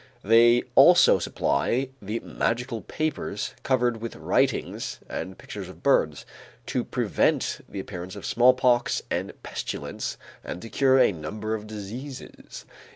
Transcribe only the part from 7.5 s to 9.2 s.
the appearance of smallpox